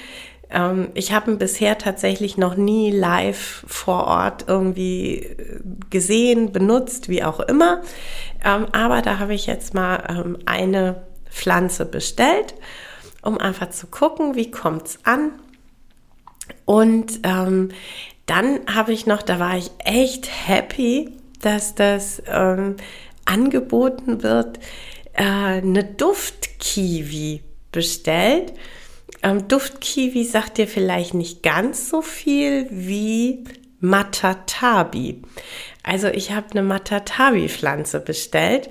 Ähm, 0.52 0.90
ich 0.94 1.12
habe 1.12 1.30
ihn 1.30 1.38
bisher 1.38 1.78
tatsächlich 1.78 2.36
noch 2.36 2.56
nie 2.56 2.90
live 2.90 3.64
vor 3.66 4.04
Ort 4.04 4.44
irgendwie 4.48 5.16
äh, 5.16 5.60
gesehen, 5.90 6.52
benutzt, 6.52 7.08
wie 7.08 7.24
auch 7.24 7.40
immer. 7.40 7.82
Ähm, 8.44 8.66
aber 8.72 9.02
da 9.02 9.18
habe 9.18 9.34
ich 9.34 9.46
jetzt 9.46 9.74
mal 9.74 10.04
ähm, 10.08 10.38
eine 10.46 11.02
Pflanze 11.30 11.84
bestellt, 11.86 12.54
um 13.22 13.38
einfach 13.38 13.70
zu 13.70 13.86
gucken, 13.86 14.34
wie 14.34 14.50
es 14.84 14.98
an. 15.04 15.32
Und 16.64 17.20
ähm, 17.22 17.70
dann 18.26 18.60
habe 18.72 18.92
ich 18.92 19.06
noch, 19.06 19.22
da 19.22 19.38
war 19.38 19.56
ich 19.56 19.70
echt 19.78 20.28
happy, 20.46 21.16
dass 21.40 21.74
das 21.74 22.22
ähm, 22.26 22.76
angeboten 23.24 24.22
wird, 24.22 24.58
äh, 25.14 25.22
eine 25.22 25.84
Duftkiwi 25.84 27.42
bestellt. 27.72 28.52
Ähm, 29.22 29.48
Duftkiwi 29.48 30.24
sagt 30.24 30.58
dir 30.58 30.66
vielleicht 30.66 31.14
nicht 31.14 31.42
ganz 31.42 31.88
so 31.88 32.02
viel 32.02 32.66
wie 32.70 33.44
Matatabi. 33.80 35.22
Also 35.82 36.08
ich 36.08 36.32
habe 36.32 36.50
eine 36.52 36.62
Matatabi-Pflanze 36.62 38.00
bestellt 38.00 38.70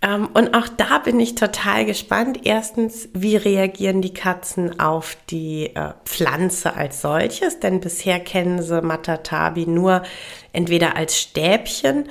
ähm, 0.00 0.28
und 0.32 0.54
auch 0.54 0.68
da 0.68 0.98
bin 0.98 1.18
ich 1.18 1.34
total 1.34 1.84
gespannt. 1.84 2.40
Erstens, 2.44 3.08
wie 3.14 3.36
reagieren 3.36 4.00
die 4.00 4.14
Katzen 4.14 4.78
auf 4.78 5.16
die 5.28 5.74
äh, 5.74 5.92
Pflanze 6.04 6.74
als 6.74 7.02
solches? 7.02 7.58
Denn 7.58 7.80
bisher 7.80 8.20
kennen 8.20 8.62
sie 8.62 8.80
Matatabi 8.80 9.66
nur 9.66 10.02
entweder 10.52 10.96
als 10.96 11.18
Stäbchen 11.18 12.08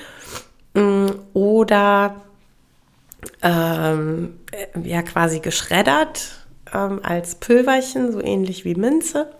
mm, 0.73 1.07
oder 1.33 2.21
ähm, 3.41 4.39
äh, 4.51 4.79
ja 4.87 5.01
quasi 5.01 5.39
geschreddert 5.39 6.46
ähm, 6.73 6.99
als 7.03 7.35
Pülverchen, 7.35 8.11
so 8.11 8.21
ähnlich 8.21 8.65
wie 8.65 8.75
Minze. 8.75 9.31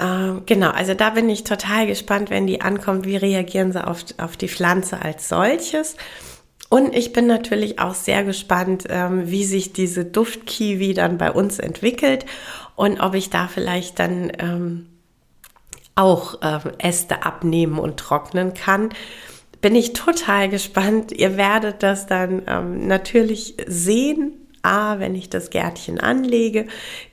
Ähm, 0.00 0.42
genau, 0.46 0.70
also 0.70 0.94
da 0.94 1.10
bin 1.10 1.28
ich 1.28 1.44
total 1.44 1.86
gespannt, 1.86 2.30
wenn 2.30 2.46
die 2.46 2.60
ankommt, 2.60 3.06
wie 3.06 3.16
reagieren 3.16 3.72
sie 3.72 3.86
auf, 3.86 4.04
auf 4.18 4.36
die 4.36 4.48
Pflanze 4.48 5.02
als 5.02 5.28
solches. 5.28 5.96
Und 6.70 6.94
ich 6.94 7.12
bin 7.12 7.26
natürlich 7.26 7.80
auch 7.80 7.94
sehr 7.94 8.24
gespannt, 8.24 8.84
ähm, 8.88 9.30
wie 9.30 9.44
sich 9.44 9.72
diese 9.72 10.04
Duftkiwi 10.04 10.94
dann 10.94 11.18
bei 11.18 11.32
uns 11.32 11.58
entwickelt 11.58 12.24
und 12.76 13.00
ob 13.00 13.14
ich 13.14 13.28
da 13.28 13.48
vielleicht 13.48 13.98
dann 13.98 14.32
ähm, 14.38 14.86
auch 15.96 16.40
äh, 16.42 16.60
Äste 16.78 17.24
abnehmen 17.24 17.78
und 17.78 17.98
trocknen 17.98 18.54
kann. 18.54 18.90
Bin 19.60 19.74
ich 19.74 19.92
total 19.92 20.48
gespannt. 20.48 21.12
Ihr 21.12 21.36
werdet 21.36 21.82
das 21.82 22.06
dann 22.06 22.42
ähm, 22.46 22.86
natürlich 22.86 23.56
sehen. 23.66 24.32
A, 24.62 24.98
wenn 24.98 25.14
ich 25.14 25.30
das 25.30 25.50
Gärtchen 25.50 26.00
anlege. 26.00 26.66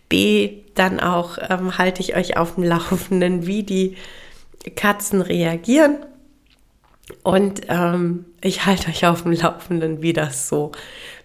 B, 0.10 0.64
dann 0.76 1.00
auch 1.00 1.38
ähm, 1.50 1.78
halte 1.78 2.02
ich 2.02 2.16
euch 2.16 2.38
auf 2.38 2.56
dem 2.56 2.64
Laufenden, 2.64 3.46
wie 3.46 3.64
die 3.64 3.98
Katzen 4.76 5.22
reagieren. 5.22 5.98
Und 7.24 7.62
ähm, 7.70 8.26
ich 8.42 8.66
halte 8.66 8.90
euch 8.90 9.06
auf 9.06 9.24
dem 9.24 9.32
Laufenden, 9.32 10.02
wie 10.02 10.14
das 10.14 10.50
so 10.50 10.72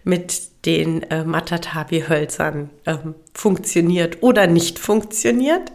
mit 0.05 0.65
den 0.65 1.03
äh, 1.11 1.25
Matatabi-Hölzern 1.25 2.71
ähm, 2.87 3.15
funktioniert 3.35 4.23
oder 4.23 4.47
nicht 4.47 4.79
funktioniert. 4.79 5.73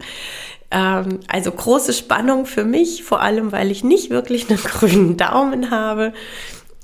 Ähm, 0.72 1.20
also 1.28 1.52
große 1.52 1.94
Spannung 1.94 2.46
für 2.46 2.64
mich, 2.64 3.04
vor 3.04 3.22
allem 3.22 3.52
weil 3.52 3.72
ich 3.72 3.84
nicht 3.84 4.10
wirklich 4.10 4.50
einen 4.50 4.60
grünen 4.64 5.18
Daumen 5.18 5.72
habe. 5.72 6.14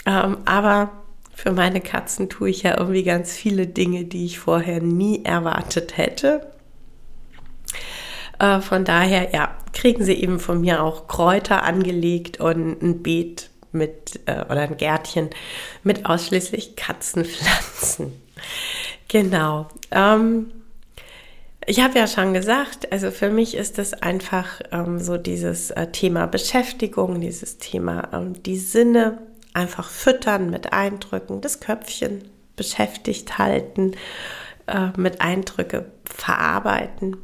Ähm, 0.05 0.37
aber 0.45 1.02
für 1.35 1.51
meine 1.51 1.81
Katzen 1.81 2.29
tue 2.29 2.49
ich 2.49 2.63
ja 2.63 2.77
irgendwie 2.77 3.03
ganz 3.03 3.33
viele 3.33 3.67
Dinge, 3.67 4.05
die 4.05 4.25
ich 4.25 4.39
vorher 4.39 4.81
nie 4.81 5.23
erwartet 5.25 5.97
hätte. 5.97 6.47
Äh, 8.39 8.61
von 8.61 8.85
daher, 8.85 9.33
ja, 9.33 9.55
kriegen 9.73 10.03
sie 10.03 10.13
eben 10.13 10.39
von 10.39 10.61
mir 10.61 10.83
auch 10.83 11.07
Kräuter 11.07 11.63
angelegt 11.63 12.39
und 12.39 12.81
ein 12.81 13.03
Beet 13.03 13.49
mit 13.71 14.19
äh, 14.27 14.43
oder 14.45 14.61
ein 14.61 14.77
Gärtchen 14.77 15.29
mit 15.83 16.05
ausschließlich 16.05 16.75
Katzenpflanzen. 16.75 18.13
Genau. 19.09 19.67
Ähm, 19.91 20.47
Ich 21.65 21.79
habe 21.81 21.97
ja 21.97 22.07
schon 22.07 22.33
gesagt, 22.33 22.91
also 22.91 23.09
für 23.11 23.29
mich 23.29 23.55
ist 23.55 23.79
es 23.79 23.93
einfach 23.93 24.59
ähm, 24.71 24.99
so 24.99 25.17
dieses 25.17 25.71
äh, 25.71 25.87
Thema 25.91 26.25
Beschäftigung, 26.27 27.21
dieses 27.21 27.57
Thema 27.57 28.09
ähm, 28.13 28.33
die 28.43 28.57
Sinne 28.57 29.19
einfach 29.53 29.89
füttern 29.89 30.49
mit 30.49 30.73
Eindrücken, 30.73 31.41
das 31.41 31.59
Köpfchen 31.59 32.23
beschäftigt 32.55 33.37
halten, 33.37 33.95
äh, 34.67 34.89
mit 34.97 35.21
Eindrücke 35.21 35.91
verarbeiten. 36.05 37.17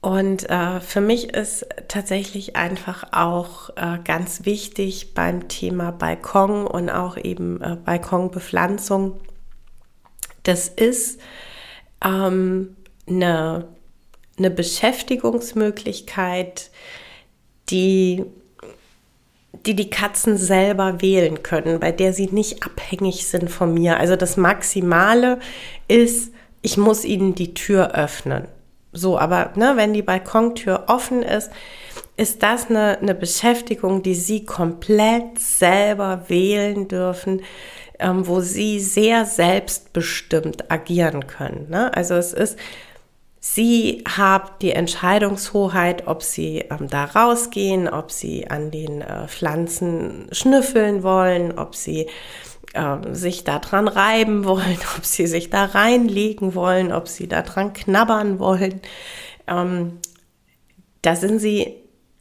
Und 0.00 0.48
äh, 0.48 0.80
für 0.80 1.00
mich 1.00 1.34
ist 1.34 1.66
tatsächlich 1.88 2.54
einfach 2.56 3.12
auch 3.12 3.70
äh, 3.70 3.98
ganz 4.04 4.44
wichtig 4.44 5.14
beim 5.14 5.48
Thema 5.48 5.90
Balkon 5.90 6.64
und 6.66 6.88
auch 6.88 7.16
eben 7.16 7.60
äh, 7.60 7.76
Balkonbepflanzung, 7.84 9.18
das 10.44 10.68
ist 10.68 11.18
ähm, 12.04 12.76
eine, 13.06 13.68
eine 14.38 14.50
Beschäftigungsmöglichkeit, 14.50 16.70
die, 17.68 18.24
die 19.52 19.74
die 19.74 19.90
Katzen 19.90 20.36
selber 20.36 21.00
wählen 21.00 21.42
können, 21.42 21.80
bei 21.80 21.92
der 21.92 22.12
sie 22.12 22.26
nicht 22.26 22.64
abhängig 22.64 23.26
sind 23.26 23.50
von 23.50 23.74
mir. 23.74 23.98
Also 23.98 24.16
das 24.16 24.36
Maximale 24.36 25.38
ist, 25.88 26.32
ich 26.62 26.76
muss 26.76 27.04
ihnen 27.04 27.34
die 27.34 27.54
Tür 27.54 27.94
öffnen. 27.94 28.48
So, 28.92 29.18
aber 29.18 29.52
ne, 29.54 29.74
wenn 29.76 29.92
die 29.92 30.02
Balkontür 30.02 30.84
offen 30.88 31.22
ist, 31.22 31.50
ist 32.16 32.42
das 32.42 32.68
eine, 32.68 32.98
eine 32.98 33.14
Beschäftigung, 33.14 34.02
die 34.02 34.14
Sie 34.14 34.44
komplett 34.44 35.38
selber 35.38 36.24
wählen 36.28 36.88
dürfen, 36.88 37.42
ähm, 37.98 38.26
wo 38.26 38.40
Sie 38.40 38.80
sehr 38.80 39.24
selbstbestimmt 39.24 40.70
agieren 40.70 41.26
können. 41.26 41.66
Ne? 41.68 41.94
Also 41.94 42.14
es 42.14 42.32
ist, 42.32 42.58
Sie 43.40 44.02
haben 44.08 44.50
die 44.60 44.72
Entscheidungshoheit, 44.72 46.06
ob 46.06 46.22
Sie 46.22 46.64
ähm, 46.70 46.88
da 46.88 47.04
rausgehen, 47.04 47.88
ob 47.88 48.10
Sie 48.10 48.48
an 48.50 48.70
den 48.70 49.00
äh, 49.00 49.28
Pflanzen 49.28 50.28
schnüffeln 50.32 51.02
wollen, 51.02 51.56
ob 51.58 51.74
Sie 51.74 52.08
äh, 52.74 53.14
sich 53.14 53.44
daran 53.44 53.88
reiben 53.88 54.44
wollen, 54.44 54.78
ob 54.96 55.04
sie 55.04 55.26
sich 55.26 55.50
da 55.50 55.64
reinlegen 55.64 56.54
wollen, 56.54 56.92
ob 56.92 57.08
sie 57.08 57.26
daran 57.26 57.72
knabbern 57.72 58.38
wollen. 58.38 58.80
Ähm, 59.46 59.98
da 61.02 61.16
sind 61.16 61.38
sie 61.38 61.76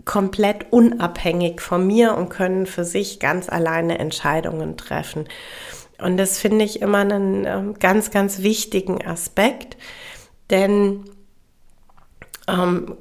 komplett 0.06 0.68
unabhängig 0.72 1.60
von 1.60 1.86
mir 1.86 2.16
und 2.16 2.30
können 2.30 2.66
für 2.66 2.86
sich 2.86 3.20
ganz 3.20 3.50
alleine 3.50 4.00
Entscheidungen 4.00 4.78
treffen. 4.78 5.28
Und 6.02 6.16
das 6.16 6.40
finde 6.40 6.64
ich 6.64 6.82
immer 6.82 7.00
einen 7.00 7.46
ähm, 7.46 7.74
ganz, 7.80 8.12
ganz 8.12 8.42
wichtigen 8.42 9.06
Aspekt, 9.06 9.76
denn 10.50 11.06
ähm, 12.48 12.98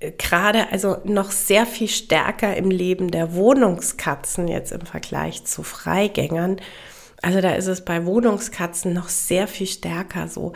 gerade 0.00 0.70
also 0.70 0.96
noch 1.04 1.30
sehr 1.30 1.66
viel 1.66 1.88
stärker 1.88 2.56
im 2.56 2.70
Leben 2.70 3.10
der 3.10 3.34
Wohnungskatzen 3.34 4.48
jetzt 4.48 4.72
im 4.72 4.86
Vergleich 4.86 5.44
zu 5.44 5.62
Freigängern. 5.62 6.60
Also 7.22 7.42
da 7.42 7.52
ist 7.52 7.66
es 7.66 7.84
bei 7.84 8.06
Wohnungskatzen 8.06 8.94
noch 8.94 9.10
sehr 9.10 9.46
viel 9.46 9.66
stärker 9.66 10.28
so, 10.28 10.54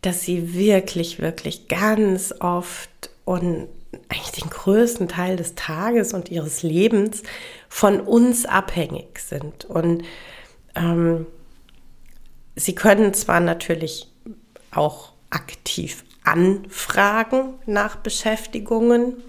dass 0.00 0.22
sie 0.22 0.54
wirklich, 0.54 1.20
wirklich 1.20 1.68
ganz 1.68 2.34
oft 2.40 3.10
und 3.26 3.68
eigentlich 4.08 4.42
den 4.42 4.50
größten 4.50 5.08
Teil 5.08 5.36
des 5.36 5.54
Tages 5.56 6.14
und 6.14 6.30
ihres 6.30 6.62
Lebens 6.62 7.22
von 7.68 8.00
uns 8.00 8.46
abhängig 8.46 9.18
sind. 9.18 9.66
Und 9.66 10.04
ähm, 10.74 11.26
sie 12.54 12.74
können 12.74 13.12
zwar 13.12 13.40
natürlich 13.40 14.08
auch 14.70 15.12
aktiv 15.30 16.04
Anfragen 16.24 17.54
nach 17.66 17.96
Beschäftigungen. 17.96 19.22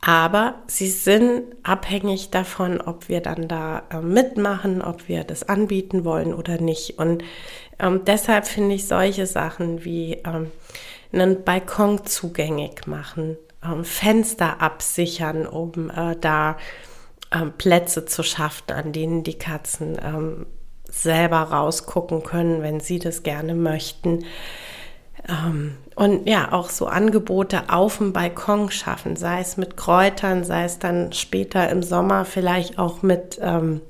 Aber 0.00 0.62
sie 0.66 0.88
sind 0.88 1.42
abhängig 1.62 2.30
davon, 2.30 2.80
ob 2.80 3.10
wir 3.10 3.20
dann 3.20 3.48
da 3.48 3.82
äh, 3.90 4.00
mitmachen, 4.00 4.80
ob 4.80 5.08
wir 5.08 5.24
das 5.24 5.46
anbieten 5.46 6.06
wollen 6.06 6.32
oder 6.32 6.58
nicht. 6.58 6.98
Und 6.98 7.22
ähm, 7.78 8.02
deshalb 8.06 8.46
finde 8.46 8.76
ich 8.76 8.88
solche 8.88 9.26
Sachen 9.26 9.84
wie 9.84 10.14
ähm, 10.24 10.50
einen 11.12 11.44
Balkon 11.44 12.06
zugänglich 12.06 12.86
machen, 12.86 13.36
ähm, 13.62 13.84
Fenster 13.84 14.62
absichern, 14.62 15.46
um 15.46 15.90
äh, 15.90 16.16
da 16.18 16.56
ähm, 17.30 17.52
Plätze 17.58 18.06
zu 18.06 18.22
schaffen, 18.22 18.72
an 18.72 18.92
denen 18.92 19.22
die 19.22 19.38
Katzen 19.38 19.98
ähm, 20.02 20.46
selber 20.90 21.38
rausgucken 21.38 22.22
können, 22.22 22.62
wenn 22.62 22.80
sie 22.80 22.98
das 22.98 23.22
gerne 23.22 23.54
möchten. 23.54 24.24
Ähm, 25.28 25.76
und 25.94 26.28
ja, 26.28 26.52
auch 26.52 26.70
so 26.70 26.86
Angebote 26.86 27.64
auf 27.68 27.98
dem 27.98 28.12
Balkon 28.12 28.70
schaffen, 28.70 29.16
sei 29.16 29.40
es 29.40 29.56
mit 29.56 29.76
Kräutern, 29.76 30.44
sei 30.44 30.64
es 30.64 30.78
dann 30.78 31.12
später 31.12 31.68
im 31.68 31.82
Sommer 31.82 32.24
vielleicht 32.24 32.78
auch 32.78 33.02
mit, 33.02 33.38
ähm, 33.42 33.80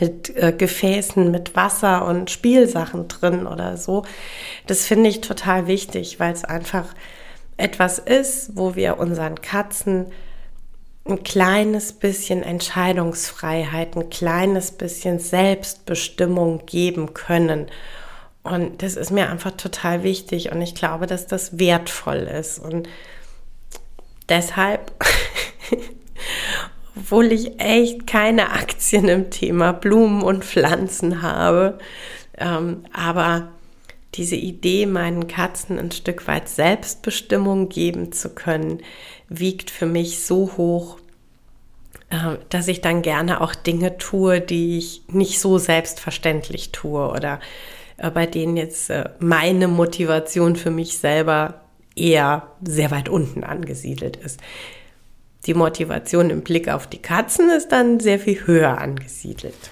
mit 0.00 0.34
äh, 0.36 0.52
Gefäßen, 0.52 1.30
mit 1.30 1.54
Wasser 1.54 2.04
und 2.04 2.30
Spielsachen 2.30 3.06
drin 3.08 3.46
oder 3.46 3.76
so. 3.76 4.04
Das 4.66 4.86
finde 4.86 5.08
ich 5.08 5.20
total 5.20 5.66
wichtig, 5.66 6.18
weil 6.18 6.32
es 6.32 6.44
einfach 6.44 6.86
etwas 7.56 7.98
ist, 7.98 8.56
wo 8.56 8.74
wir 8.74 8.98
unseren 8.98 9.40
Katzen 9.40 10.06
ein 11.08 11.22
kleines 11.22 11.92
bisschen 11.92 12.42
Entscheidungsfreiheit, 12.42 13.96
ein 13.96 14.10
kleines 14.10 14.72
bisschen 14.72 15.18
Selbstbestimmung 15.18 16.66
geben 16.66 17.14
können. 17.14 17.66
Und 18.42 18.82
das 18.82 18.96
ist 18.96 19.10
mir 19.10 19.28
einfach 19.28 19.52
total 19.52 20.02
wichtig 20.02 20.52
und 20.52 20.62
ich 20.62 20.74
glaube, 20.74 21.06
dass 21.06 21.26
das 21.26 21.58
wertvoll 21.58 22.18
ist. 22.18 22.58
Und 22.58 22.88
deshalb, 24.28 24.92
obwohl 26.96 27.32
ich 27.32 27.60
echt 27.60 28.06
keine 28.06 28.52
Aktien 28.52 29.08
im 29.08 29.30
Thema 29.30 29.72
Blumen 29.72 30.22
und 30.22 30.44
Pflanzen 30.44 31.22
habe, 31.22 31.78
ähm, 32.38 32.84
aber 32.92 33.48
diese 34.14 34.36
Idee, 34.36 34.86
meinen 34.86 35.28
Katzen 35.28 35.78
ein 35.78 35.90
Stück 35.90 36.26
weit 36.26 36.48
Selbstbestimmung 36.48 37.68
geben 37.68 38.12
zu 38.12 38.30
können, 38.30 38.82
wiegt 39.28 39.70
für 39.70 39.86
mich 39.86 40.24
so 40.24 40.52
hoch, 40.56 40.98
äh, 42.10 42.36
dass 42.48 42.68
ich 42.68 42.80
dann 42.80 43.02
gerne 43.02 43.40
auch 43.40 43.54
Dinge 43.54 43.98
tue, 43.98 44.40
die 44.40 44.78
ich 44.78 45.02
nicht 45.08 45.40
so 45.40 45.58
selbstverständlich 45.58 46.72
tue 46.72 47.08
oder 47.08 47.40
äh, 47.98 48.10
bei 48.10 48.26
denen 48.26 48.56
jetzt 48.56 48.90
äh, 48.90 49.10
meine 49.18 49.68
Motivation 49.68 50.56
für 50.56 50.70
mich 50.70 50.98
selber 50.98 51.60
eher 51.94 52.48
sehr 52.62 52.90
weit 52.90 53.08
unten 53.08 53.44
angesiedelt 53.44 54.16
ist. 54.16 54.40
Die 55.46 55.54
Motivation 55.54 56.30
im 56.30 56.42
Blick 56.42 56.68
auf 56.68 56.86
die 56.86 57.02
Katzen 57.02 57.50
ist 57.50 57.68
dann 57.68 58.00
sehr 58.00 58.18
viel 58.18 58.46
höher 58.46 58.78
angesiedelt. 58.78 59.70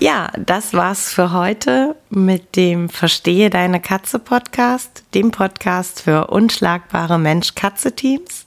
Ja, 0.00 0.30
das 0.38 0.74
war's 0.74 1.12
für 1.12 1.32
heute 1.32 1.96
mit 2.08 2.54
dem 2.54 2.88
Verstehe 2.88 3.50
deine 3.50 3.80
Katze 3.80 4.20
Podcast, 4.20 5.02
dem 5.14 5.32
Podcast 5.32 6.02
für 6.02 6.28
unschlagbare 6.28 7.18
Mensch-Katze-Teams. 7.18 8.46